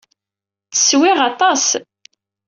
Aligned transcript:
Ttswiɣ 0.71 1.17
aṭṭaṣ 1.27 1.65